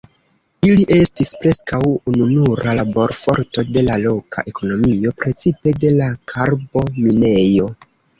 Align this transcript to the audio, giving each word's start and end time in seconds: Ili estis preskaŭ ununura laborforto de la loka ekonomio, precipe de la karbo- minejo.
Ili 0.67 0.83
estis 0.93 1.27
preskaŭ 1.41 1.81
ununura 2.11 2.73
laborforto 2.79 3.63
de 3.75 3.83
la 3.89 3.97
loka 4.05 4.45
ekonomio, 4.53 5.13
precipe 5.21 5.75
de 5.85 5.93
la 5.99 6.09
karbo- 6.35 6.85
minejo. 7.05 7.69